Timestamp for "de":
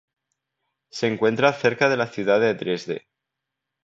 1.87-1.95, 2.39-2.55